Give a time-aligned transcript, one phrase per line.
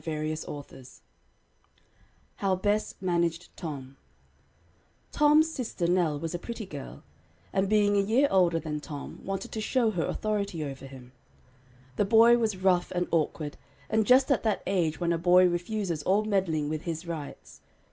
[2.39, 3.97] HOW BESS MANAGED TOM
[5.11, 7.03] Tom's sister Nell was a pretty girl,
[7.53, 11.11] and being a year older than Tom, wanted to show her authority over him.
[11.97, 13.57] The boy was rough and awkward,
[13.91, 17.61] and just at that age when a boy refuses all meddling with "his rights."